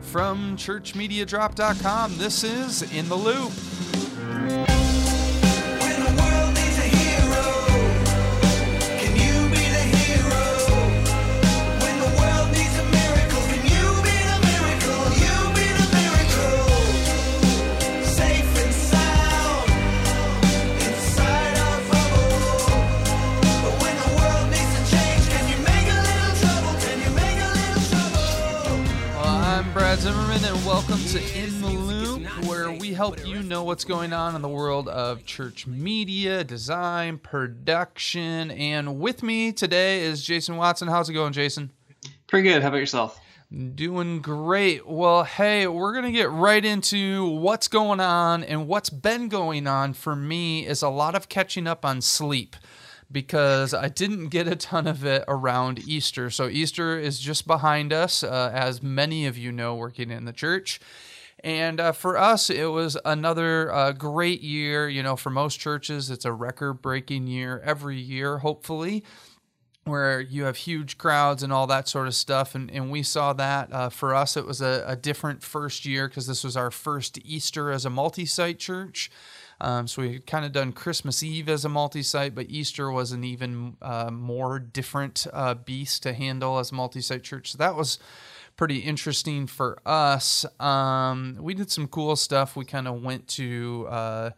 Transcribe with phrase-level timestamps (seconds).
[0.00, 3.52] From churchmediadrop.com, this is In the Loop.
[30.78, 34.48] Welcome to In the Loop, where we help you know what's going on in the
[34.48, 38.52] world of church media, design, production.
[38.52, 40.86] And with me today is Jason Watson.
[40.86, 41.72] How's it going, Jason?
[42.28, 42.62] Pretty good.
[42.62, 43.18] How about yourself?
[43.74, 44.86] Doing great.
[44.86, 48.44] Well, hey, we're going to get right into what's going on.
[48.44, 52.54] And what's been going on for me is a lot of catching up on sleep
[53.10, 56.30] because I didn't get a ton of it around Easter.
[56.30, 60.32] So, Easter is just behind us, uh, as many of you know, working in the
[60.32, 60.80] church.
[61.44, 64.88] And uh, for us, it was another uh, great year.
[64.88, 69.04] You know, for most churches, it's a record breaking year every year, hopefully
[69.88, 72.54] where you have huge crowds and all that sort of stuff.
[72.54, 73.72] And, and we saw that.
[73.72, 77.18] Uh, for us, it was a, a different first year because this was our first
[77.24, 79.10] Easter as a multi site church.
[79.60, 83.12] Um, so we kind of done Christmas Eve as a multi site, but Easter was
[83.12, 87.52] an even uh, more different uh, beast to handle as a multi site church.
[87.52, 87.98] So that was
[88.56, 90.44] pretty interesting for us.
[90.60, 92.56] Um, we did some cool stuff.
[92.56, 94.30] We kind of went to uh,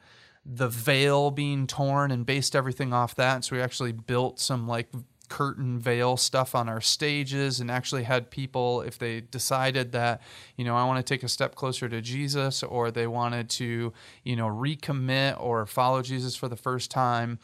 [0.45, 3.45] the veil being torn and based everything off that.
[3.45, 4.89] So we actually built some like
[5.31, 10.21] curtain veil stuff on our stages and actually had people if they decided that
[10.57, 13.93] you know I want to take a step closer to Jesus or they wanted to
[14.25, 17.39] you know recommit or follow Jesus for the first time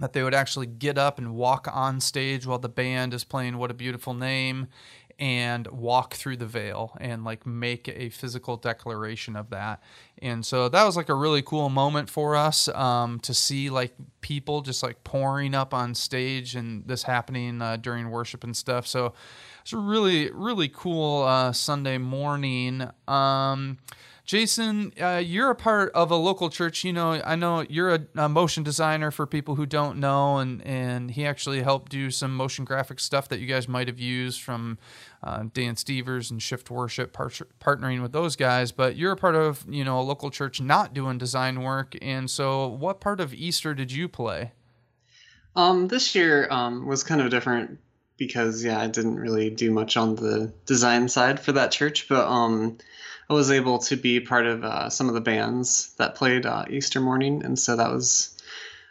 [0.00, 3.58] that they would actually get up and walk on stage while the band is playing
[3.58, 4.68] what a beautiful name
[5.18, 9.82] and walk through the veil and like make a physical declaration of that.
[10.22, 13.94] And so that was like a really cool moment for us um, to see like
[14.20, 18.86] people just like pouring up on stage and this happening uh, during worship and stuff.
[18.86, 19.14] So
[19.62, 22.88] it's a really really cool uh, sunday morning.
[23.08, 23.78] Um,
[24.28, 26.84] Jason, uh, you're a part of a local church.
[26.84, 30.60] You know, I know you're a, a, motion designer for people who don't know, and,
[30.66, 34.42] and he actually helped do some motion graphic stuff that you guys might have used
[34.42, 34.76] from
[35.22, 38.70] uh, Dan Stevers and Shift Worship, par- partnering with those guys.
[38.70, 41.96] But you're a part of, you know, a local church not doing design work.
[42.02, 44.52] And so, what part of Easter did you play?
[45.56, 47.78] Um, this year um, was kind of different
[48.18, 52.28] because, yeah, I didn't really do much on the design side for that church, but
[52.28, 52.76] um,
[53.30, 56.64] I was able to be part of uh, some of the bands that played uh,
[56.70, 58.40] Easter morning, and so that was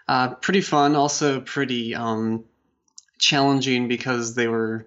[0.08, 0.96] uh, pretty fun.
[0.96, 2.44] Also, pretty um,
[3.18, 4.86] challenging because they were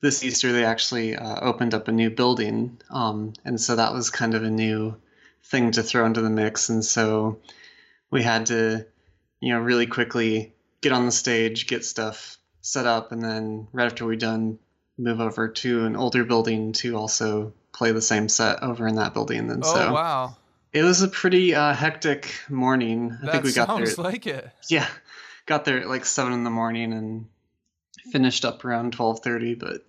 [0.00, 0.52] this Easter.
[0.52, 4.42] They actually uh, opened up a new building, um, and so that was kind of
[4.42, 4.96] a new
[5.44, 6.68] thing to throw into the mix.
[6.68, 7.38] And so
[8.10, 8.84] we had to,
[9.40, 13.86] you know, really quickly get on the stage, get stuff set up, and then right
[13.86, 14.58] after we done,
[14.98, 19.14] move over to an older building to also play the same set over in that
[19.14, 19.50] building.
[19.50, 20.36] And oh, so wow.
[20.72, 23.16] it was a pretty uh, hectic morning.
[23.22, 24.04] I that think we got sounds there.
[24.04, 24.50] like it.
[24.68, 24.86] Yeah,
[25.46, 27.26] got there at like seven in the morning and
[28.10, 29.54] finished up around twelve thirty.
[29.54, 29.84] But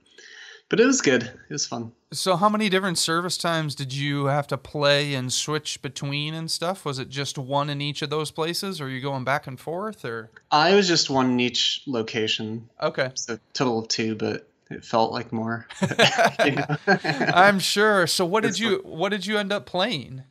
[0.69, 1.23] but it was good.
[1.23, 1.91] It was fun.
[2.11, 6.49] So, how many different service times did you have to play and switch between and
[6.49, 6.85] stuff?
[6.85, 9.59] Was it just one in each of those places, or are you going back and
[9.59, 10.29] forth, or?
[10.51, 13.11] I was just one in each location, Okay.
[13.15, 15.67] so total of two, but it felt like more.
[16.87, 18.07] I'm sure.
[18.07, 20.23] So, what did you what did you end up playing?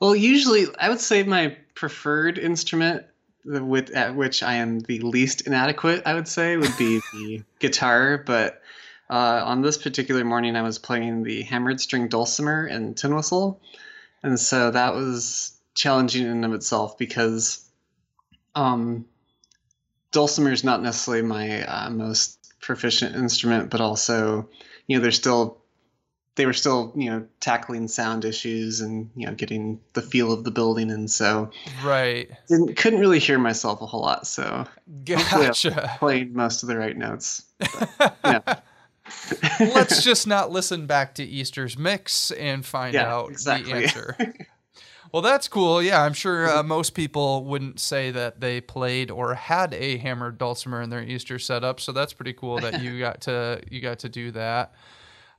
[0.00, 3.04] Well, usually I would say my preferred instrument,
[3.44, 7.42] the with at which I am the least inadequate, I would say, would be the
[7.58, 8.22] guitar.
[8.24, 8.62] But
[9.08, 13.60] uh, on this particular morning, I was playing the hammered string dulcimer and tin whistle,
[14.22, 17.66] and so that was challenging in and of itself because
[18.54, 19.04] um,
[20.10, 24.48] dulcimer is not necessarily my uh, most proficient instrument, but also,
[24.86, 25.58] you know, they're still
[26.34, 30.44] they were still you know tackling sound issues and you know getting the feel of
[30.44, 31.50] the building and so
[31.82, 32.28] Right.
[32.48, 34.66] didn't couldn't really hear myself a whole lot so
[35.06, 35.94] Gotcha.
[35.98, 37.42] played most of the right notes
[38.24, 38.40] yeah
[39.60, 43.72] Let's just not listen back to Easter's mix and find Yeah, out exactly.
[43.72, 44.16] the answer.
[45.16, 45.82] Well, that's cool.
[45.82, 50.36] Yeah, I'm sure uh, most people wouldn't say that they played or had a hammered
[50.36, 51.80] dulcimer in their Easter setup.
[51.80, 54.74] So that's pretty cool that you got to you got to do that.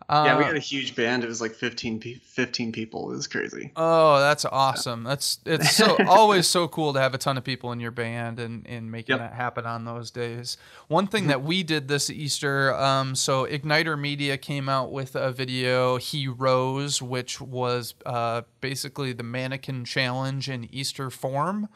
[0.10, 1.24] Yeah, we Uh, had a huge band.
[1.24, 3.12] It was like 15, pe- 15 people.
[3.12, 3.72] It was crazy.
[3.76, 5.04] Oh, that's awesome.
[5.04, 8.40] That's it's so always so cool to have a ton of people in your band
[8.40, 9.20] and and making Yep.
[9.32, 10.58] that happen on those days.
[10.88, 15.32] One thing that we did this Easter, um, so Igniter Media came out with a
[15.32, 21.68] video, He Rose, which was uh, basically the mannequin challenge in Easter form.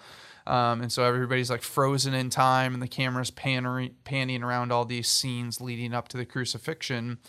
[0.47, 4.85] Um, and so everybody's like frozen in time, and the camera's panning, panning around all
[4.85, 7.19] these scenes leading up to the crucifixion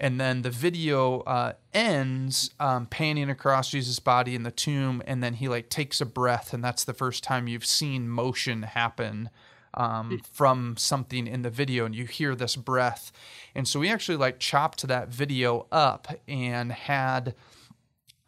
[0.00, 5.22] and then the video uh, ends um, panning across Jesus' body in the tomb, and
[5.22, 9.30] then he like takes a breath, and that's the first time you've seen motion happen
[9.74, 13.12] um, from something in the video, and you hear this breath,
[13.54, 17.34] and so we actually like chopped that video up and had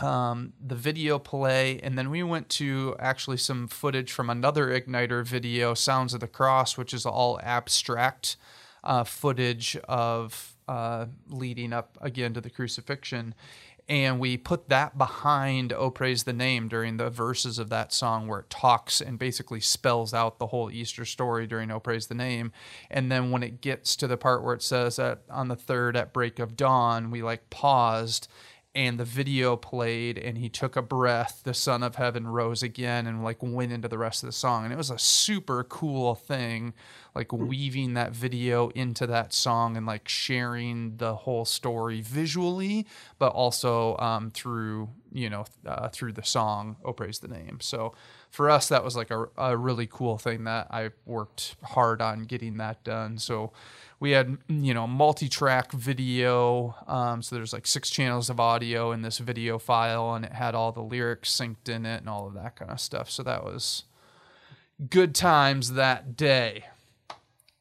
[0.00, 5.25] um, the video play, and then we went to actually some footage from another Igniter
[5.25, 8.37] video, Sounds of the Cross, which is all abstract
[8.82, 13.34] uh, footage of uh, leading up again to the crucifixion.
[13.87, 18.26] And we put that behind Oh Praise the Name during the verses of that song
[18.26, 22.14] where it talks and basically spells out the whole Easter story during Oh Praise the
[22.14, 22.50] Name.
[22.90, 25.96] And then when it gets to the part where it says that on the third
[25.99, 28.26] at break of dawn, we like paused
[28.76, 33.06] and the video played and he took a breath the son of heaven rose again
[33.06, 34.65] and like went into the rest of the song.
[34.65, 36.75] And it was a super cool thing
[37.15, 42.87] like weaving that video into that song and like sharing the whole story visually
[43.21, 47.59] but also um, through you know uh, through the song oh praise the name.
[47.61, 47.94] So
[48.31, 52.25] for us that was like a, a really cool thing that i worked hard on
[52.25, 53.19] getting that done.
[53.19, 53.53] So
[54.00, 59.02] we had you know multi-track video um, so there's like six channels of audio in
[59.02, 62.35] this video file and it had all the lyrics synced in it and all of
[62.35, 63.11] that kind of stuff.
[63.11, 63.85] So that was
[64.91, 66.64] good times that day.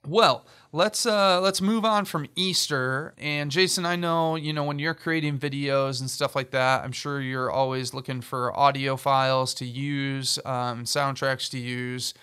[0.06, 3.14] Well let's uh let's move on from easter.
[3.18, 6.92] And jason i know you know when you're creating videos and stuff like that i'm
[6.92, 12.14] sure you're always looking for audio files to use um, soundtracks to use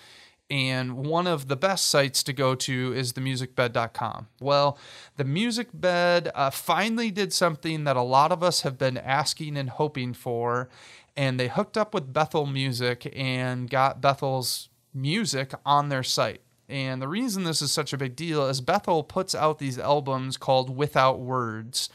[0.51, 4.29] and one of the best sites to go to is themusicbed.com.
[4.41, 4.77] Well,
[5.17, 9.57] the Music Bed uh, finally did something that a lot of us have been asking
[9.57, 10.69] and hoping for,
[11.17, 16.41] and they hooked up with Bethel Music and got Bethel's music on their site.
[16.69, 20.37] And the reason this is such a big deal is Bethel puts out these albums
[20.37, 21.89] called Without Words,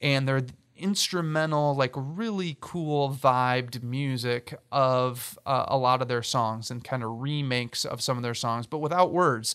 [0.00, 0.46] and they're
[0.78, 7.02] instrumental, like really cool vibed music of uh, a lot of their songs and kind
[7.02, 9.54] of remakes of some of their songs, but without words.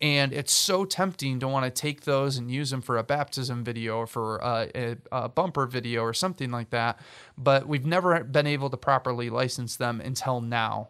[0.00, 3.64] And it's so tempting to want to take those and use them for a baptism
[3.64, 6.98] video or for a, a bumper video or something like that.
[7.38, 10.88] But we've never been able to properly license them until now.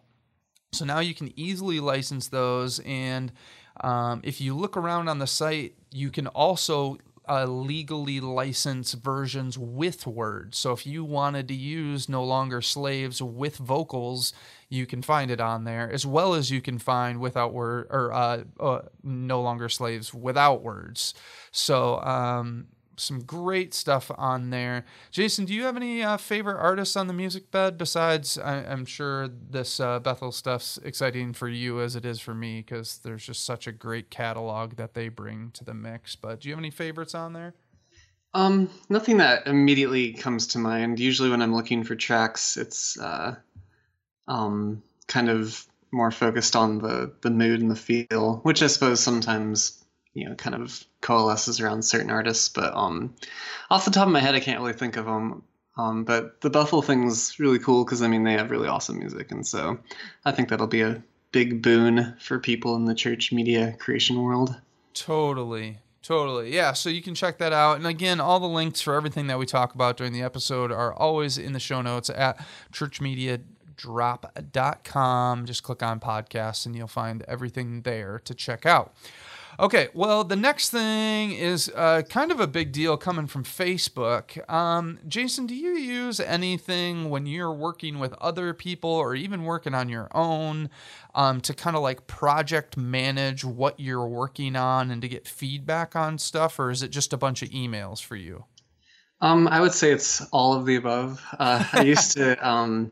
[0.73, 2.79] So now you can easily license those.
[2.79, 3.31] And
[3.81, 6.97] um, if you look around on the site, you can also
[7.27, 10.57] uh, legally licensed versions with words.
[10.57, 14.33] So if you wanted to use No Longer Slaves with vocals,
[14.69, 18.11] you can find it on there, as well as you can find without word or
[18.11, 21.13] uh, uh, No Longer Slaves without words.
[21.51, 22.67] So um,
[22.97, 24.85] some great stuff on there.
[25.11, 28.37] Jason, do you have any uh, favorite artists on the music bed besides?
[28.37, 32.59] I, I'm sure this uh, Bethel stuff's exciting for you as it is for me
[32.61, 36.15] because there's just such a great catalog that they bring to the mix.
[36.15, 37.53] But do you have any favorites on there?
[38.33, 40.99] Um, nothing that immediately comes to mind.
[40.99, 43.35] Usually, when I'm looking for tracks, it's uh,
[44.27, 48.99] um, kind of more focused on the the mood and the feel, which I suppose
[48.99, 49.82] sometimes
[50.13, 52.49] you know kind of coalesces around certain artists.
[52.49, 53.13] But um,
[53.69, 55.43] off the top of my head, I can't really think of them.
[55.75, 59.31] Um, but the Bethel thing's really cool because I mean they have really awesome music,
[59.31, 59.79] and so
[60.25, 64.55] I think that'll be a big boon for people in the church media creation world.
[64.93, 65.79] Totally.
[66.03, 66.53] Totally.
[66.53, 66.73] Yeah.
[66.73, 67.77] So you can check that out.
[67.77, 70.93] And again, all the links for everything that we talk about during the episode are
[70.93, 75.45] always in the show notes at churchmediadrop.com.
[75.45, 78.93] Just click on podcasts and you'll find everything there to check out.
[79.59, 84.49] Okay, well, the next thing is uh, kind of a big deal coming from Facebook.
[84.51, 89.75] Um, Jason, do you use anything when you're working with other people or even working
[89.75, 90.71] on your own
[91.13, 95.95] um, to kind of like project manage what you're working on and to get feedback
[95.95, 98.45] on stuff, or is it just a bunch of emails for you?
[99.21, 101.23] Um, I would say it's all of the above.
[101.37, 102.91] Uh, I used to, um,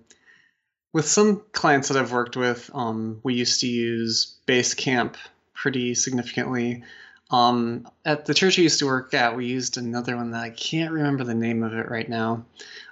[0.94, 5.16] with some clients that I've worked with, um, we used to use Basecamp
[5.62, 6.84] pretty significantly.
[7.30, 10.50] Um, at the church I used to work at, we used another one that I
[10.50, 12.46] can't remember the name of it right now.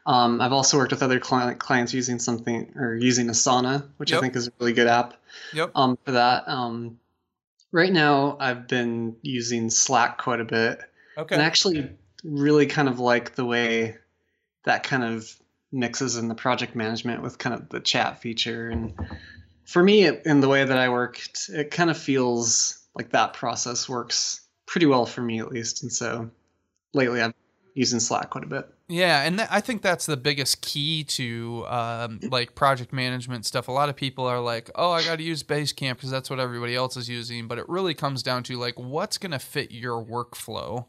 [0.05, 4.17] Um, I've also worked with other cli- clients using something or using Asana, which Yep.
[4.17, 5.15] I think is a really good app
[5.53, 5.71] Yep.
[5.75, 6.47] um, for that.
[6.47, 6.99] Um,
[7.71, 10.79] right now, I've been using Slack quite a bit.
[11.17, 11.35] Okay.
[11.35, 11.89] And actually,
[12.23, 13.97] really kind of like the way
[14.63, 15.35] that kind of
[15.71, 18.69] mixes in the project management with kind of the chat feature.
[18.69, 18.93] And
[19.69, 23.11] for me, it, in the way that I work, it, it kind of feels like
[23.11, 25.83] that process works pretty well for me at least.
[25.83, 26.29] And so
[26.93, 27.33] lately I've
[27.75, 28.67] using Slack quite a bit.
[28.87, 33.67] Yeah, and th- I think that's the biggest key to um, like project management stuff.
[33.67, 36.39] A lot of people are like, "Oh, I got to use Basecamp because that's what
[36.39, 39.71] everybody else is using," but it really comes down to like what's going to fit
[39.71, 40.87] your workflow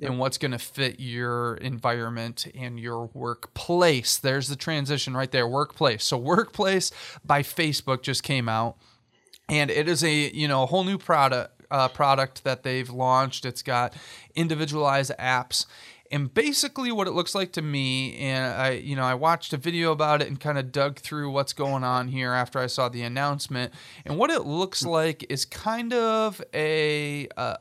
[0.00, 4.16] and what's going to fit your environment and your workplace.
[4.16, 6.04] There's the transition right there, workplace.
[6.04, 6.92] So Workplace
[7.24, 8.76] by Facebook just came out
[9.48, 13.44] and it is a you know a whole new product uh, product that they've launched.
[13.44, 13.94] It's got
[14.34, 15.66] individualized apps,
[16.10, 18.16] and basically what it looks like to me.
[18.18, 21.30] And I you know I watched a video about it and kind of dug through
[21.30, 23.72] what's going on here after I saw the announcement.
[24.04, 27.58] And what it looks like is kind of a a,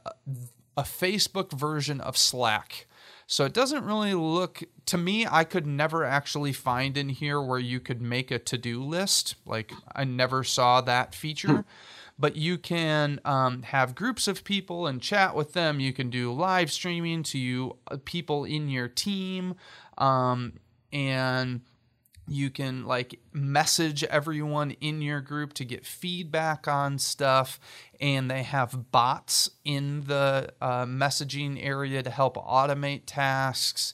[0.78, 2.86] a Facebook version of Slack.
[3.26, 5.28] So it doesn't really look to me.
[5.30, 9.36] I could never actually find in here where you could make a to do list.
[9.46, 11.66] Like I never saw that feature.
[12.20, 15.80] But you can um, have groups of people and chat with them.
[15.80, 19.54] You can do live streaming to you uh, people in your team,
[20.00, 20.54] um,
[20.92, 21.62] and
[22.28, 27.60] you can like message everyone in your group to get feedback on stuff
[28.00, 33.94] and they have bots in the uh, messaging area to help automate tasks.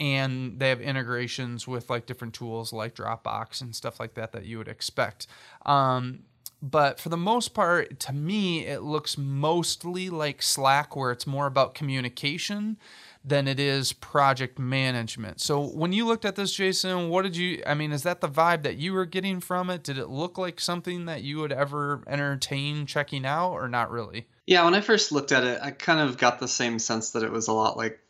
[0.00, 4.44] And they have integrations with like different tools like dropbox and stuff like that that
[4.44, 5.28] you would expect.
[5.64, 6.24] Um,
[6.62, 11.46] but for the most part to me it looks mostly like slack where it's more
[11.46, 12.78] about communication
[13.24, 15.40] than it is project management.
[15.40, 17.62] So when you looked at this, Jason, what did you?
[17.66, 19.84] I mean, is that the vibe that you were getting from it?
[19.84, 24.26] Did it look like something that you would ever entertain checking out, or not really?
[24.46, 27.22] Yeah, when I first looked at it, I kind of got the same sense that
[27.22, 28.00] it was a lot like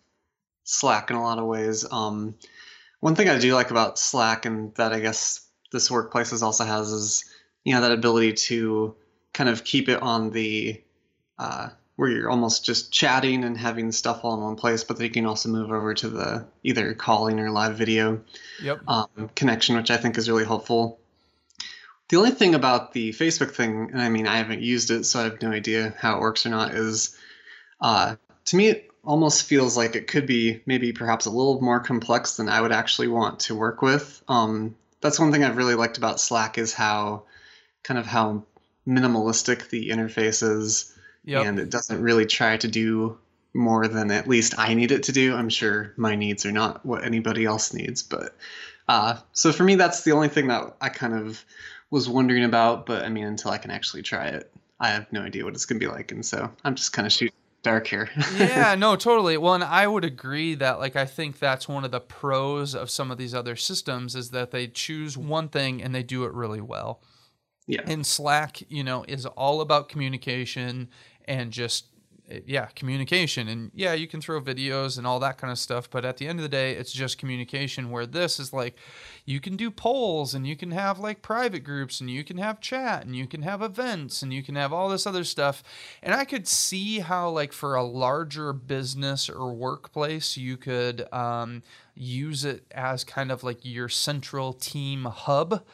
[0.65, 1.85] Slack in a lot of ways.
[1.91, 2.37] Um,
[3.01, 6.91] one thing I do like about Slack, and that I guess this workplaces also has,
[6.91, 7.25] is
[7.65, 8.95] you know that ability to
[9.35, 10.83] kind of keep it on the
[11.39, 11.69] uh,
[12.03, 15.11] where you're almost just chatting and having stuff all in one place, but that you
[15.11, 18.21] can also move over to the either calling or live video
[18.61, 18.81] Yep.
[18.89, 20.99] um, connection, which I think is really helpful.
[22.09, 25.21] The only thing about the Facebook thing, and I mean, I haven't used it, so
[25.21, 27.17] I have no idea how it works or not, is
[27.81, 28.17] uh,
[28.47, 32.37] to me, it almost feels like it could be maybe perhaps a little more complex
[32.37, 34.25] than I would actually want to work with.
[34.27, 37.27] Um, that's one thing I've really liked about Slack is how
[37.85, 38.43] kind of how
[38.89, 40.92] minimalistic the interface is
[41.25, 41.47] Yep.
[41.47, 43.19] and it doesn't really try to do
[43.55, 45.35] more than at least I need it to do.
[45.35, 48.35] I'm sure my needs are not what anybody else needs, but
[48.89, 51.45] uh, so for me, that's the only thing that I kind of
[51.91, 52.87] was wondering about.
[52.87, 54.51] But I mean, until I can actually try it,
[54.81, 57.13] I have no idea what it's gonna be like, and so I'm just kind of
[57.13, 58.11] shooting dark here.
[58.37, 59.37] yeah, no, totally.
[59.37, 62.91] Well, and I would agree that like I think that's one of the pros of
[62.91, 66.33] some of these other systems is that they choose one thing and they do it
[66.33, 67.03] really well.
[67.67, 67.83] yeah.
[67.87, 70.89] And Slack, you know, is all about communication
[71.27, 71.87] and just
[72.47, 73.49] yeah, communication.
[73.49, 76.27] And yeah, you can throw videos and all that kind of stuff, but at the
[76.27, 78.77] end of the day, it's just communication where this is like
[79.25, 82.61] you can do polls and you can have like private groups and you can have
[82.61, 85.63] chat and you can have events and you can have all this other stuff.
[86.03, 91.63] And I could see how like for a larger business or workplace, you could um,
[91.95, 95.65] use it as kind of like your central team hub.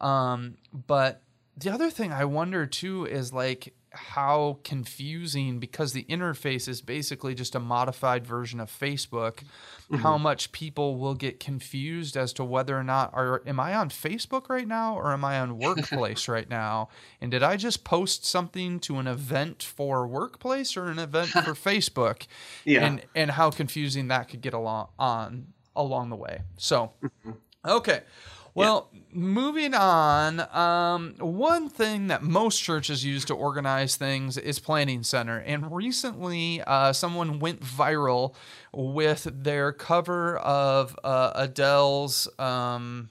[0.00, 1.22] Um, but
[1.56, 7.34] the other thing I wonder too is like how confusing because the interface is basically
[7.34, 9.42] just a modified version of Facebook.
[9.90, 9.96] Mm-hmm.
[9.96, 13.88] How much people will get confused as to whether or not are am I on
[13.88, 16.88] Facebook right now or am I on Workplace right now?
[17.20, 21.40] And did I just post something to an event for Workplace or an event for
[21.54, 22.26] Facebook?
[22.64, 22.84] Yeah.
[22.84, 26.42] And and how confusing that could get along on along the way.
[26.56, 27.32] So mm-hmm.
[27.66, 28.02] Okay.
[28.58, 30.40] Well, moving on.
[30.54, 35.38] Um, one thing that most churches use to organize things is Planning Center.
[35.38, 38.34] And recently, uh, someone went viral
[38.72, 42.28] with their cover of uh, Adele's.
[42.38, 43.10] Um,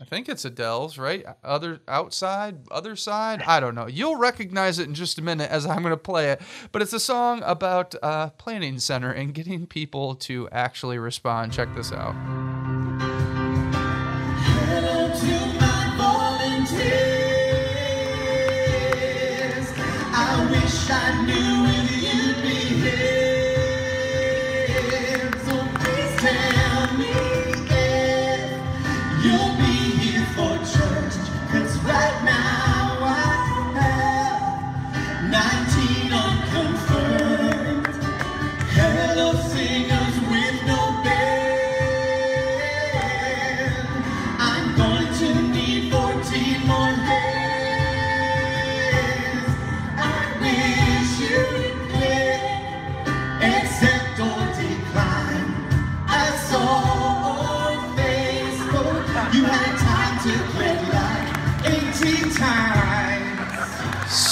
[0.00, 1.24] I think it's Adele's, right?
[1.42, 3.42] Other outside, other side.
[3.46, 3.86] I don't know.
[3.86, 6.42] You'll recognize it in just a minute as I'm going to play it.
[6.70, 11.52] But it's a song about uh, Planning Center and getting people to actually respond.
[11.52, 12.14] Check this out.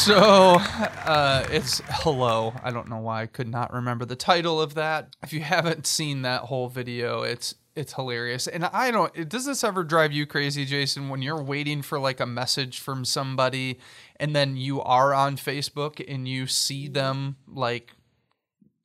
[0.05, 2.53] So, uh, it's hello.
[2.63, 5.17] I don't know why I could not remember the title of that.
[5.23, 8.47] If you haven't seen that whole video, it's it's hilarious.
[8.47, 9.27] And I don't.
[9.31, 11.09] Does this ever drive you crazy, Jason?
[11.09, 13.81] When you're waiting for like a message from somebody,
[14.17, 17.93] and then you are on Facebook and you see them like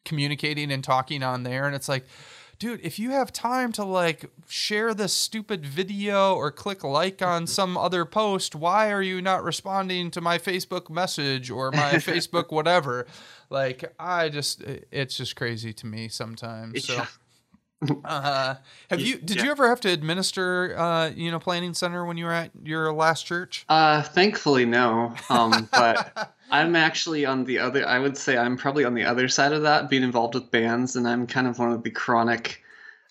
[0.05, 2.05] communicating and talking on there, and it's like.
[2.59, 7.47] Dude, if you have time to like share this stupid video or click like on
[7.47, 12.51] some other post, why are you not responding to my Facebook message or my Facebook
[12.51, 13.07] whatever?
[13.49, 14.61] Like, I just,
[14.91, 16.85] it's just crazy to me sometimes.
[16.85, 17.07] So,
[18.05, 18.55] uh,
[18.89, 22.25] have you, did you ever have to administer, uh, you know, planning center when you
[22.25, 23.65] were at your last church?
[23.69, 25.13] Uh, thankfully, no.
[25.29, 27.87] Um, but I'm actually on the other.
[27.87, 30.95] I would say I'm probably on the other side of that, being involved with bands,
[30.95, 32.61] and I'm kind of one of the chronic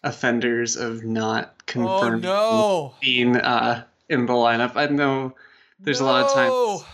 [0.05, 2.95] offenders of not Oh no.
[3.01, 4.73] being uh, in the lineup.
[4.77, 5.35] I know
[5.81, 6.79] there's a lot of No.
[6.79, 6.85] times.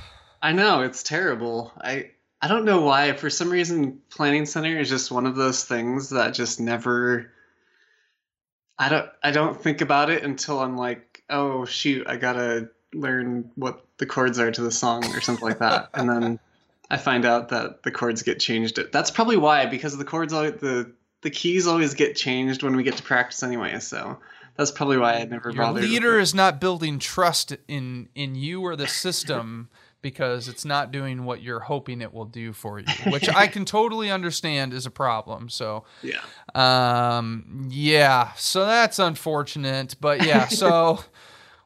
[0.43, 1.73] I know it's terrible.
[1.81, 2.11] I
[2.43, 3.12] I don't know why.
[3.14, 7.31] For some reason, planning center is just one of those things that just never.
[8.78, 9.09] I don't.
[9.23, 14.07] I don't think about it until I'm like, oh shoot, I gotta learn what the
[14.07, 16.38] chords are to the song or something like that, and then
[16.90, 18.78] I find out that the chords get changed.
[18.93, 22.83] That's probably why because the chords always the the keys always get changed when we
[22.83, 23.78] get to practice anyway.
[23.81, 24.19] So
[24.57, 25.85] that's probably why I never Your bothered.
[25.85, 29.69] leader is not building trust in in you or the system
[30.05, 33.65] because it's not doing what you're hoping it will do for you, which I can
[33.65, 35.49] totally understand is a problem.
[35.49, 36.21] So, Yeah.
[36.55, 41.01] um, yeah, so that's unfortunate, but yeah, so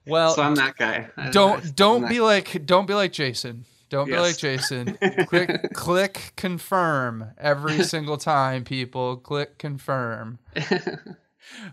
[0.06, 1.08] well, So I'm that guy.
[1.18, 3.64] I- don't don't I'm be like don't be like Jason.
[3.90, 4.96] Don't be like Jason.
[5.26, 9.16] click click confirm every single time, people.
[9.16, 10.38] Click confirm.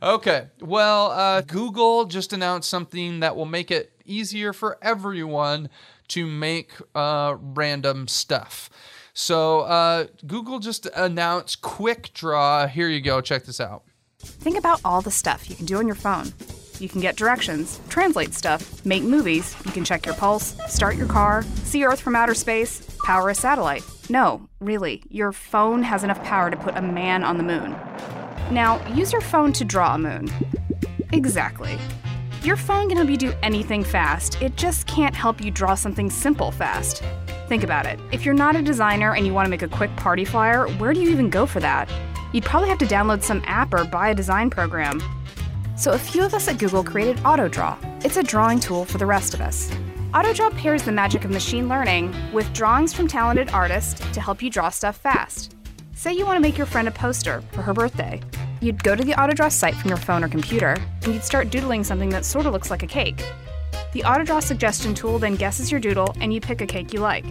[0.02, 0.48] Okay.
[0.62, 5.70] Well, uh, Google just announced something that will make it easier for everyone
[6.10, 8.70] to make uh, random stuff.
[9.14, 12.68] So uh, Google just announced Quick Draw.
[12.68, 13.22] Here you go.
[13.22, 13.84] Check this out.
[14.20, 16.34] Think about all the stuff you can do on your phone.
[16.80, 21.08] You can get directions, translate stuff, make movies, you can check your pulse, start your
[21.08, 23.84] car, see Earth from outer space, power a satellite.
[24.10, 27.72] No, really, your phone has enough power to put a man on the moon.
[28.52, 30.30] Now, use your phone to draw a moon.
[31.14, 31.78] Exactly.
[32.46, 36.12] Your phone can help you do anything fast, it just can't help you draw something
[36.12, 37.02] simple fast.
[37.48, 38.00] Think about it.
[38.12, 40.94] If you're not a designer and you want to make a quick party flyer, where
[40.94, 41.90] do you even go for that?
[42.34, 45.02] You'd probably have to download some app or buy a design program.
[45.76, 48.06] So, a few of us at Google created AutoDraw.
[48.06, 49.72] It's a drawing tool for the rest of us.
[50.12, 54.52] AutoDraw pairs the magic of machine learning with drawings from talented artists to help you
[54.52, 55.56] draw stuff fast.
[55.96, 58.22] Say you want to make your friend a poster for her birthday.
[58.66, 61.84] You'd go to the AutoDraw site from your phone or computer, and you'd start doodling
[61.84, 63.24] something that sort of looks like a cake.
[63.94, 67.26] The AutoDraw suggestion tool then guesses your doodle, and you pick a cake you like.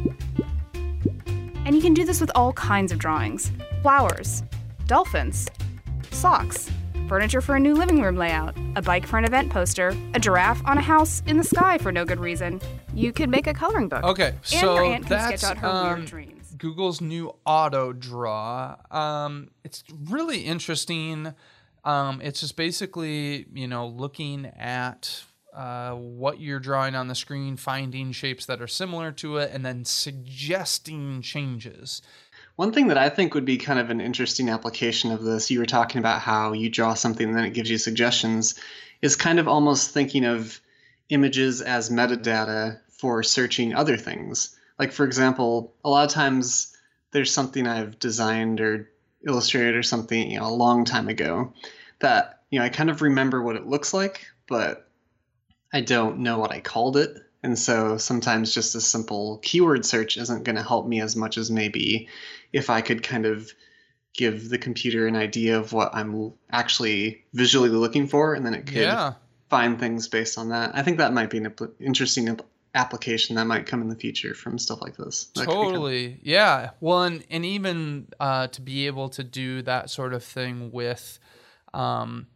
[1.65, 3.51] And you can do this with all kinds of drawings
[3.83, 4.45] flowers,
[4.87, 5.49] dolphins,
[6.13, 6.71] socks,
[7.09, 10.63] furniture for a new living room layout, a bike for an event poster, a giraffe
[10.67, 12.61] on a house in the sky for no good reason.
[12.95, 14.05] You could make a coloring book.
[14.05, 16.34] Okay, and so your aunt can that's sketch out her um, weird dreams.
[16.65, 18.77] Google's new auto draw.
[18.91, 21.35] Um, it's really interesting.
[21.85, 25.25] Um, it's just basically, you know, looking at
[25.55, 29.63] uh, what you're drawing on the screen, finding shapes that are similar to it, and
[29.63, 32.01] then suggesting changes.
[32.57, 35.59] One thing that I think would be kind of an interesting application of this, you
[35.59, 38.59] were talking about how you draw something and then it gives you suggestions,
[39.03, 40.63] is kind of almost thinking of
[41.11, 44.57] images as metadata for searching other things.
[44.79, 46.77] Like, for example, a lot of times
[47.13, 48.91] there's something I've designed or
[49.27, 51.53] illustrated or something, you know, a long time ago
[52.01, 54.89] that, you know, I kind of remember what it looks like, but
[55.73, 57.17] I don't know what I called it.
[57.43, 61.37] And so sometimes just a simple keyword search isn't going to help me as much
[61.39, 62.09] as maybe
[62.53, 63.53] if I could kind of
[64.15, 68.67] give the computer an idea of what I'm actually visually looking for, and then it
[68.67, 69.15] could Yeah.
[69.51, 70.71] find things based on that.
[70.75, 73.95] I think that might be an apl- interesting ap- application that might come in the
[73.97, 75.25] future from stuff like this.
[75.35, 76.19] That kind of- Totally.
[76.23, 76.71] Yeah.
[76.81, 81.19] Well, and, and even uh, to be able to do that sort of thing with
[81.73, 82.27] um,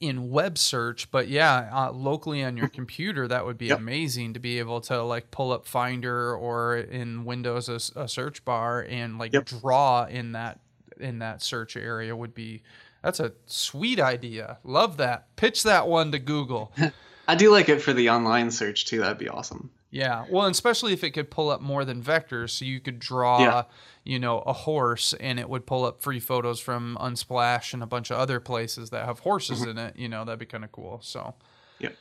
[0.00, 3.78] in web search, but yeah, uh, locally on your computer, that would be Yep.
[3.78, 8.86] amazing to be able to like pull up Finder or in Windows a search bar
[8.88, 9.46] and like Yep.
[9.46, 10.60] draw in that
[11.00, 12.62] in that search area would be.
[13.02, 14.58] That's a sweet idea.
[14.64, 15.34] Love that.
[15.36, 16.72] Pitch that one to Google.
[17.26, 19.00] I do like it for the online search too.
[19.00, 19.70] That'd be awesome.
[19.90, 23.38] Yeah, well, especially if it could pull up more than vectors, so you could draw,
[23.38, 23.62] Yeah.
[24.02, 27.86] you know, a horse, and it would pull up free photos from Unsplash and a
[27.86, 29.70] bunch of other places that have horses Mm-hmm.
[29.70, 29.96] in it.
[29.96, 30.98] You know, that'd be kind of cool.
[31.02, 31.34] So,
[31.78, 31.96] Yep.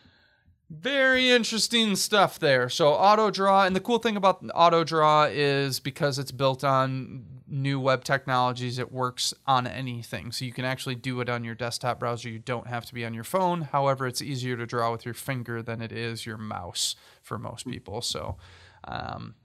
[0.79, 2.67] Very interesting stuff there.
[2.67, 7.25] So auto draw, and the cool thing about auto draw is because it's built on
[7.47, 10.31] new web technologies, it works on anything.
[10.31, 12.27] So you can actually do it on your desktop browser.
[12.27, 13.61] You don't have to be on your phone.
[13.61, 17.67] However, it's easier to draw with your finger than it is your mouse for most
[17.67, 18.01] people.
[18.01, 18.37] So.
[18.85, 19.35] Um,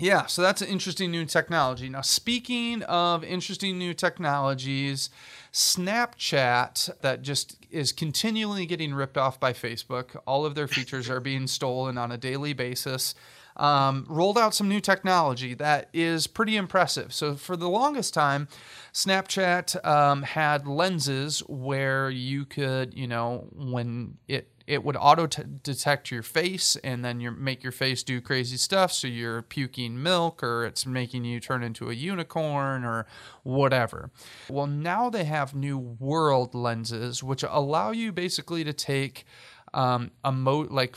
[0.00, 1.88] yeah, so that's an interesting new technology.
[1.88, 5.10] Now, speaking of interesting new technologies,
[5.52, 11.18] Snapchat, that just is continually getting ripped off by Facebook, all of their features are
[11.18, 13.16] being stolen on a daily basis.
[13.56, 17.12] Um, rolled out some new technology that is pretty impressive.
[17.12, 18.46] So, for the longest time,
[18.92, 25.42] Snapchat um, had lenses where you could, you know, when it it would auto t-
[25.62, 28.92] detect your face and then you make your face do crazy stuff.
[28.92, 33.06] So you're puking milk or it's making you turn into a unicorn or
[33.44, 34.10] whatever.
[34.50, 39.24] Well, now they have new world lenses, which allow you basically to take
[39.72, 40.96] um, emo- like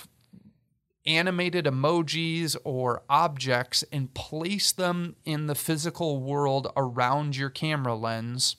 [1.06, 8.58] animated emojis or objects and place them in the physical world around your camera lens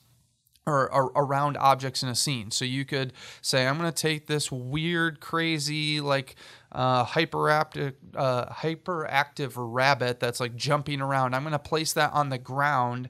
[0.67, 2.51] or, or around objects in a scene.
[2.51, 6.37] So you could say, I'm going to take this weird, crazy, like
[6.71, 11.35] uh, hyperactive, uh, hyperactive rabbit that's like jumping around.
[11.35, 13.09] I'm going to place that on the ground,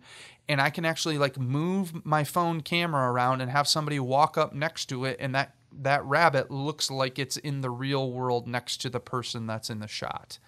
[0.49, 4.55] and I can actually like move my phone camera around and have somebody walk up
[4.55, 8.79] next to it, and that that rabbit looks like it's in the real world next
[8.83, 10.38] to the person that's in the shot.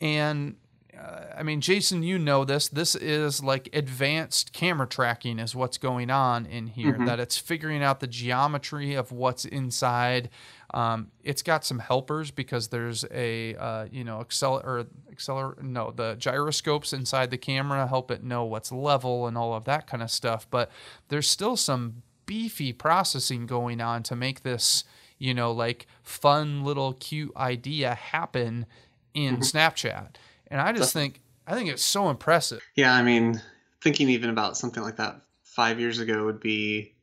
[0.00, 0.56] And
[0.98, 2.68] uh, I mean, Jason, you know this.
[2.68, 6.98] This is like advanced camera tracking, is what's going on in here.
[7.06, 10.30] That it's figuring out the geometry of what's inside.
[10.74, 15.92] Um, it's got some helpers because there's a uh, you know accel or acceler no
[15.92, 20.02] the gyroscopes inside the camera help it know what's level and all of that kind
[20.02, 20.46] of stuff.
[20.50, 20.70] But
[21.08, 24.84] there's still some beefy processing going on to make this
[25.18, 28.66] you know like fun little cute idea happen
[29.14, 30.16] in Snapchat.
[30.50, 32.62] And I just think I think it's so impressive.
[32.74, 33.40] Yeah, I mean,
[33.82, 36.94] thinking even about something like that five years ago would be,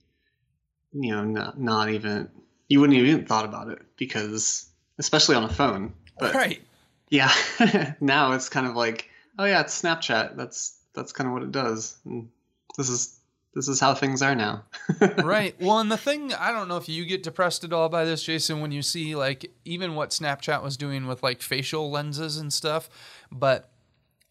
[0.94, 2.30] you know, not, not even
[2.68, 5.94] you wouldn't even thought about it because, especially on a phone.
[6.20, 6.62] But Right.
[7.10, 7.32] yeah,
[8.00, 10.36] now it's kind of like, oh yeah, it's Snapchat.
[10.38, 11.98] That's that's kind of what it does.
[12.06, 12.30] And
[12.78, 13.14] this is
[13.56, 14.63] this is how things are now.
[15.24, 15.56] right.
[15.62, 18.22] Well, and the thing, I don't know if you get depressed at all by this,
[18.22, 22.52] Jason, when you see like even what Snapchat was doing with like facial lenses and
[22.52, 22.89] stuff,
[23.32, 23.72] but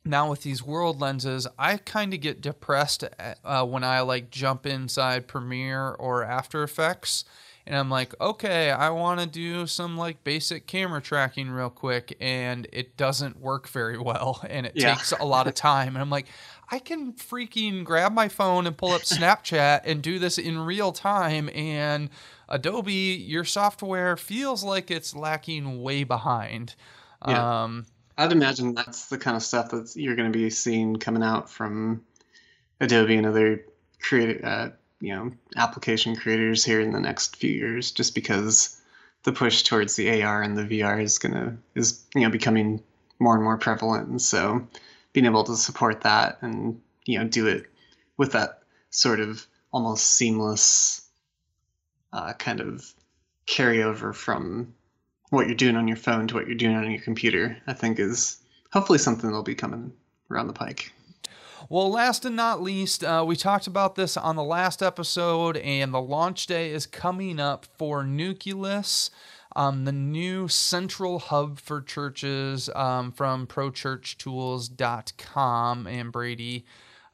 [0.05, 3.05] now with these world lenses, I kind of get depressed
[3.43, 7.25] uh, when I like jump inside Premiere or After Effects.
[7.67, 12.17] And I'm like, okay, I want to do some like basic camera tracking real quick,
[12.21, 14.95] and it doesn't work very well, and it Yeah.
[14.95, 15.97] takes a lot of time.
[15.97, 16.27] And I'm like,
[16.71, 20.93] I can freaking grab my phone and pull up Snapchat and do this in real
[20.93, 21.49] time.
[21.55, 22.11] And
[22.49, 26.75] Adobe, your software feels like it's lacking way behind.
[27.27, 27.65] Yeah.
[27.65, 27.87] Um,
[28.19, 31.51] I'd imagine that's the kind of stuff that you're going to be seeing coming out
[31.51, 32.03] from
[32.81, 33.65] Adobe and other
[34.01, 34.71] creative, uh,
[35.05, 38.81] you know, application creators here in the next few years, just because
[39.25, 42.83] the push towards the AR and the VR is gonna is you know becoming
[43.19, 44.67] more and more prevalent, and so
[45.13, 47.67] being able to support that and you know do it
[48.17, 51.07] with that sort of almost seamless
[52.15, 52.95] uh, kind of
[53.47, 54.73] carryover from
[55.29, 57.99] what you're doing on your phone to what you're doing on your computer, I think
[57.99, 58.39] is
[58.73, 59.93] hopefully something that'll be coming
[60.31, 60.94] around the pike.
[61.71, 65.95] Well, last and not least, uh, we talked about this on the last episode, and
[65.95, 69.11] the launch day is coming up for Nucleus,
[69.57, 76.67] um, the new central hub for churches um, from ProChurchTools.com and Brady.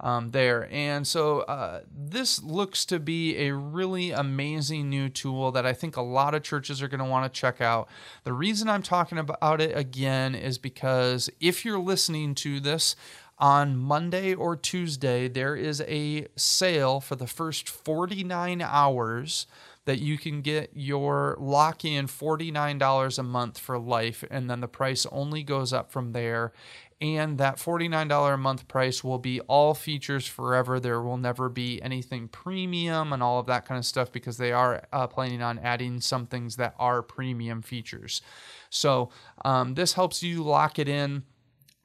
[0.02, 0.66] Um, there.
[0.72, 5.98] And so uh, this looks to be a really amazing new tool that I think
[5.98, 7.86] a lot of churches are going to want to check out.
[8.24, 12.96] The reason I'm talking about it again is because if you're listening to this,
[13.40, 19.46] on Monday or Tuesday, there is a sale for the first 49 hours
[19.86, 24.68] that you can get your lock in $49 a month for life, and then the
[24.68, 26.52] price only goes up from there.
[27.00, 30.78] And that $49 a month price will be all features forever.
[30.78, 34.52] There will never be anything premium and all of that kind of stuff because they
[34.52, 38.20] are uh, planning on adding some things that are premium features.
[38.68, 39.08] So
[39.46, 41.22] um, this helps you lock it in.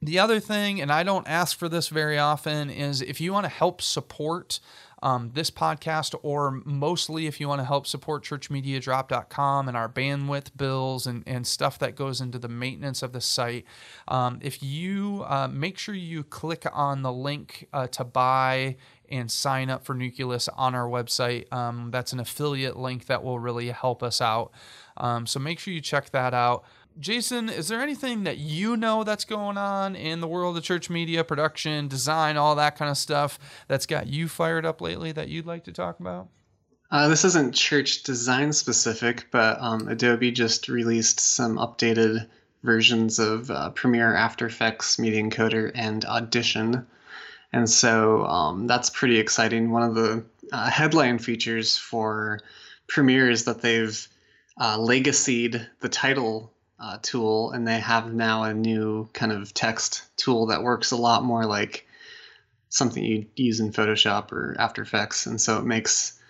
[0.02, 3.44] The other thing, and I don't ask for this very often, is if you want
[3.44, 4.60] to help support
[5.02, 10.56] um, this podcast, or mostly if you want to help support churchmediadrop.com and our bandwidth
[10.56, 13.64] bills and, and stuff that goes into the maintenance of the site,
[14.08, 18.76] um, if you uh, make sure you click on the link uh, to buy
[19.08, 21.52] and sign up for Nucleus on our website.
[21.52, 24.50] Um, that's an affiliate link that will really help us out.
[24.96, 26.64] Um, so make sure you check that out.
[26.98, 30.88] Jason, is there anything that you know that's going on in the world of church
[30.88, 35.28] media, production, design, all that kind of stuff that's got you fired up lately that
[35.28, 36.28] you'd like to talk about?
[36.90, 42.28] Uh, this isn't church design specific, but um, Adobe just released some updated
[42.62, 46.86] versions of uh, Premiere, After Effects, Media Encoder, and Audition.
[47.52, 49.70] And so um, that's pretty exciting.
[49.70, 52.40] One of the uh, headline features for
[52.86, 54.08] Premiere is that they've
[54.60, 60.04] uh, legacied the title uh, tool, and they have now a new kind of text
[60.16, 61.86] tool that works a lot more like
[62.68, 66.20] something you'd use in Photoshop or After Effects, and so it makes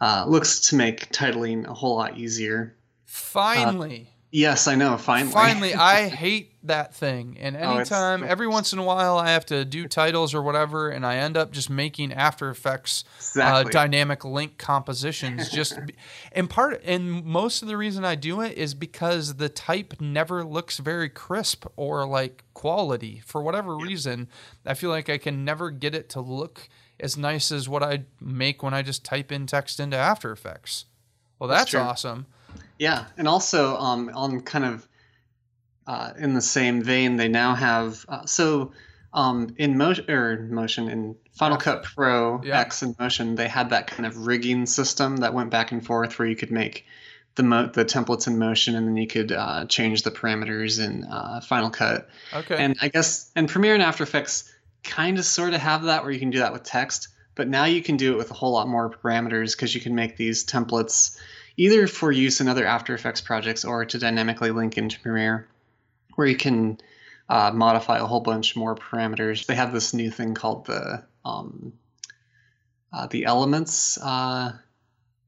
[0.00, 2.76] uh, looks to make titling a whole lot easier.
[3.06, 4.10] Finally.
[4.36, 4.98] Yes, I know.
[4.98, 7.38] Finally, Finally, I hate that thing.
[7.40, 10.90] And Oh, anytime, every once in a while, I have to do titles or whatever,
[10.90, 13.04] and I end up just making After Effects
[13.40, 15.48] uh, dynamic link compositions.
[15.56, 15.78] Just
[16.32, 20.44] and part and most of the reason I do it is because the type never
[20.44, 24.28] looks very crisp or like quality for whatever reason.
[24.66, 26.68] I feel like I can never get it to look
[27.00, 30.84] as nice as what I make when I just type in text into After Effects.
[31.38, 32.26] Well, that's, That's awesome.
[32.78, 34.88] Yeah, and also um, on kind of
[35.86, 38.72] uh, in the same vein, they now have uh, so
[39.12, 41.64] um, in motion or motion in Final Yeah.
[41.64, 42.60] Cut Pro Yeah.
[42.60, 46.18] X and Motion, they had that kind of rigging system that went back and forth
[46.18, 46.84] where you could make
[47.36, 51.04] the mo- the templates in Motion and then you could uh, change the parameters in
[51.04, 52.08] uh, Final Cut.
[52.32, 52.56] Okay.
[52.56, 56.12] And I guess and Premiere and After Effects kind of sort of have that where
[56.12, 58.52] you can do that with text, but now you can do it with a whole
[58.52, 61.18] lot more parameters because you can make these templates
[61.56, 65.48] either for use in other After Effects projects or to dynamically link into Premiere,
[66.14, 66.78] where you can
[67.28, 69.46] uh, modify a whole bunch more parameters.
[69.46, 71.72] They have this new thing called the um,
[72.92, 74.52] uh, the elements uh,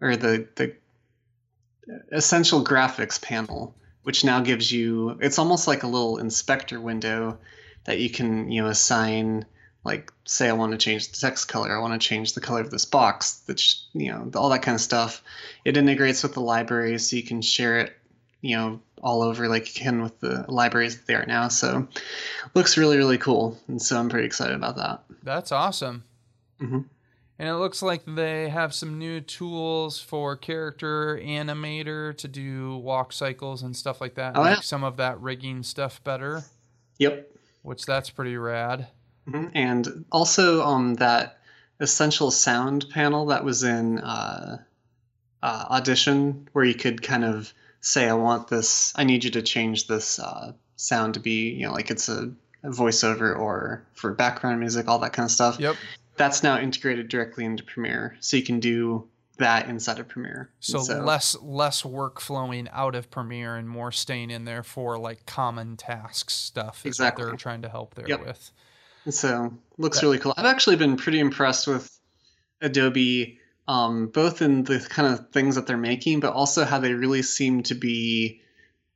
[0.00, 0.74] or the the
[2.12, 7.38] essential graphics panel, which now gives you it's almost like a little inspector window
[7.84, 9.44] that you can you know assign
[9.84, 12.60] like say I want to change the text color, I want to change the color
[12.60, 15.22] of this box, that's you know all that kind of stuff.
[15.64, 17.96] It integrates with the library, so you can share it,
[18.40, 21.48] you know, all over like you can with the libraries that they are now.
[21.48, 21.86] So
[22.54, 25.02] looks really really cool, and so I'm pretty excited about that.
[25.22, 26.04] That's awesome.
[26.60, 26.84] Mhm.
[27.40, 33.12] And it looks like they have some new tools for character animator to do walk
[33.12, 34.36] cycles and stuff like that.
[34.36, 34.60] Oh, make yeah.
[34.60, 36.42] some of that rigging stuff better,
[36.98, 37.30] Yep.
[37.62, 38.88] which that's pretty rad.
[39.28, 39.50] Mhm.
[39.54, 41.38] And also um, that
[41.80, 44.58] essential sound panel that was in uh,
[45.42, 49.42] uh, Audition, where you could kind of say, I want this, I need you to
[49.42, 52.32] change this uh, sound to be, you know, like it's a,
[52.64, 55.60] a voiceover or for background music, all that kind of stuff.
[55.60, 55.76] Yep.
[56.16, 58.16] That's now integrated directly into Premiere.
[58.20, 60.50] So you can do that inside of Premiere.
[60.58, 64.98] So, And less less work flowing out of Premiere and more staying in there for
[64.98, 66.80] like common tasks stuff.
[66.84, 67.22] Is Exactly.
[67.22, 68.26] what they're trying to help there Yep.
[68.26, 68.50] with.
[69.10, 70.34] So looks really cool.
[70.36, 71.98] I've actually been pretty impressed with
[72.60, 76.94] Adobe, um, both in the kind of things that they're making, but also how they
[76.94, 78.40] really seem to be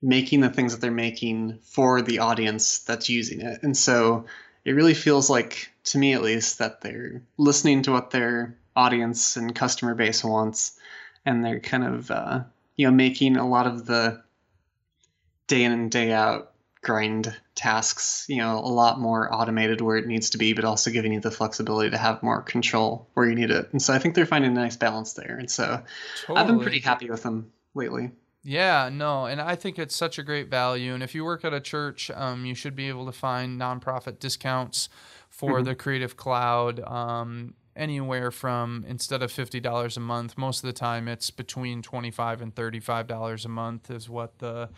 [0.01, 3.63] making the things that they're making for the audience that's using it.
[3.63, 4.27] And so
[4.65, 9.37] it really feels like, to me at least, that they're listening to what their audience
[9.37, 10.79] and customer base wants,
[11.25, 12.41] and they're kind of uh,
[12.77, 14.23] you know making a lot of the
[15.47, 16.52] day in and day out
[16.83, 20.91] grind tasks, you know, a lot more automated where it needs to be, but also
[20.91, 23.69] giving you the flexibility to have more control where you need it.
[23.73, 25.37] And so I think they're finding a nice balance there.
[25.39, 25.83] And so
[26.23, 26.39] Totally.
[26.41, 28.11] I've been pretty happy with them lately.
[28.43, 30.93] Yeah, no, and I think it's such a great value.
[30.93, 34.19] And if you work at a church, um, you should be able to find nonprofit
[34.19, 34.89] discounts
[35.31, 35.65] for Mhm.
[35.65, 36.81] the Creative Cloud.
[36.81, 41.81] Um, anywhere from instead of fifty dollars a month, most of the time it's between
[41.83, 44.69] twenty five and thirty five dollars a month is what the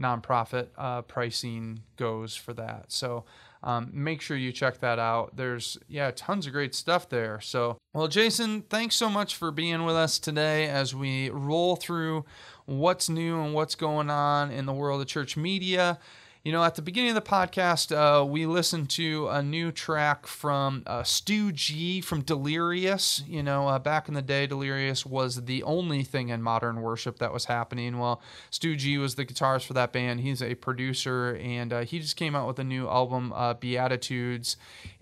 [0.00, 2.86] nonprofit uh, pricing goes for that.
[2.88, 3.24] So
[3.62, 5.36] um, make sure you check that out.
[5.36, 7.40] There's yeah, tons of great stuff there.
[7.40, 12.24] So well, Jason, thanks so much for being with us today as we roll through
[12.64, 15.98] what's new and what's going on in the world of church media.
[16.44, 20.26] You know, at the beginning of the podcast, uh, we listened to a new track
[20.26, 23.22] from uh, Stu G from Delirious.
[23.28, 27.20] You know, uh, back in the day, Delirious was the only thing in modern worship
[27.20, 28.00] that was happening.
[28.00, 30.18] Well, Stu G was the guitarist for that band.
[30.22, 34.56] He's a producer, and uh, he just came out with a new album, uh, Beatitudes,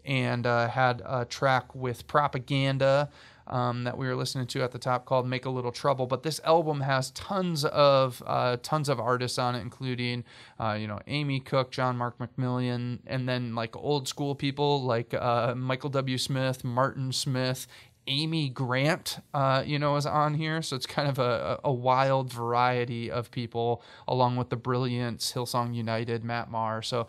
[0.05, 3.09] and uh, had a track with Propaganda.
[3.51, 6.23] Um, that we were listening to at the top called "Make a Little Trouble." But
[6.23, 10.25] this album has tons of uh, tons of artists on it, including
[10.59, 15.13] uh, you know Amy Cook, John Mark McMillan, and then like old school people like
[15.13, 16.17] uh, Michael W.
[16.17, 17.67] Smith, Martin Smith.
[18.07, 22.33] Amy Grant, uh, you know, is on here, so it's kind of a, a wild
[22.33, 26.83] variety of people, along with the brilliance Hillsong United, Matt Maher.
[26.83, 27.07] So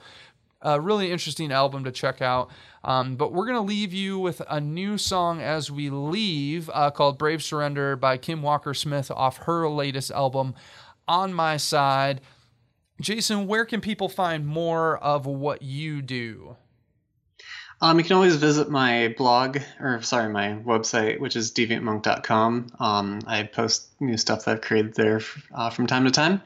[0.61, 2.49] a really interesting album to check out.
[2.83, 6.91] Um, but we're going to leave you with a new song as we leave uh,
[6.91, 10.55] called Brave Surrender by Kim Walker Smith off her latest album,
[11.07, 12.21] On My Side.
[12.99, 16.55] Jason, where can people find more of what you do?
[17.81, 22.67] Um, you can always visit my blog, or sorry, my website, which is deviantmonk.com.
[22.79, 25.21] Um, I post new stuff that I've created there
[25.53, 26.43] uh, from time to time.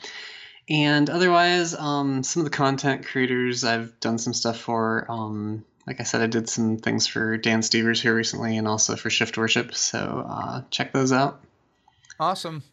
[0.69, 5.05] And otherwise, um, some of the content creators I've done some stuff for.
[5.09, 8.95] Um, like I said, I did some things for Dan Stevers here recently and also
[8.95, 9.75] for Shift Worship.
[9.75, 11.41] So uh, check those out.
[12.19, 12.63] Awesome.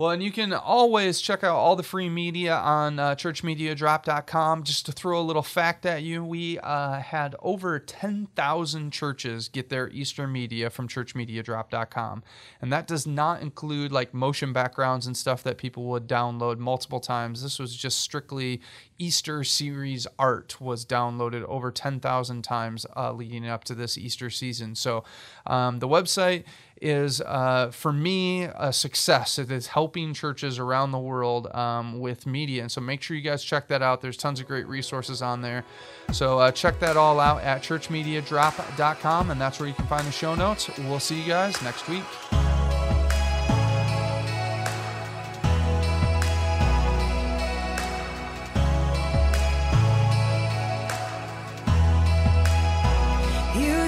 [0.00, 4.62] Well, and you can always check out all the free media on uh, churchmediadrop.com.
[4.62, 9.68] Just to throw a little fact at you, we uh, had over 10,000 churches get
[9.68, 12.22] their Easter media from churchmediadrop.com.
[12.62, 17.00] And that does not include like motion backgrounds and stuff that people would download multiple
[17.00, 17.42] times.
[17.42, 18.62] This was just strictly
[18.96, 24.74] Easter series art was downloaded over 10,000 times uh, leading up to this Easter season.
[24.74, 25.04] So
[25.46, 26.44] um, the website
[26.80, 29.38] is uh, for me a success.
[29.38, 33.22] It is helping churches around the world um, with media, and so make sure you
[33.22, 34.00] guys check that out.
[34.00, 35.64] There's tons of great resources on there.
[36.12, 40.12] So uh, check that all out at churchmediadrop.com, and that's where you can find the
[40.12, 40.70] show notes.
[40.78, 42.04] We'll see you guys next week.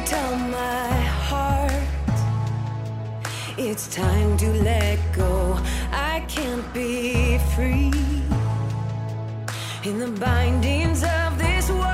[0.04, 1.01] Tell my
[3.68, 5.56] it's time to let go.
[5.92, 7.92] I can't be free
[9.84, 11.91] in the bindings of this world.